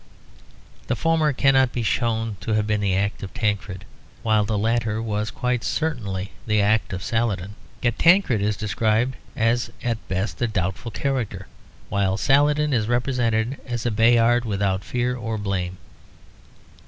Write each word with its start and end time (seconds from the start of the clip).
The 0.87 0.95
former 0.95 1.31
cannot 1.31 1.71
be 1.73 1.83
shown 1.83 2.35
to 2.39 2.55
have 2.55 2.65
been 2.65 2.81
the 2.81 2.95
act 2.95 3.21
of 3.21 3.31
Tancred, 3.35 3.85
while 4.23 4.43
the 4.45 4.57
latter 4.57 4.99
was 4.99 5.29
quite 5.29 5.63
certainly 5.63 6.31
the 6.47 6.59
act 6.59 6.91
of 6.91 7.03
Saladin. 7.03 7.53
Yet 7.83 7.99
Tancred 7.99 8.41
is 8.41 8.57
described 8.57 9.15
as 9.35 9.69
at 9.83 9.99
best 10.07 10.41
a 10.41 10.47
doubtful 10.47 10.89
character, 10.89 11.45
while 11.89 12.17
Saladin 12.17 12.73
is 12.73 12.87
represented 12.87 13.61
as 13.67 13.85
a 13.85 13.91
Bayard 13.91 14.43
without 14.43 14.83
fear 14.83 15.15
or 15.15 15.37
blame. 15.37 15.77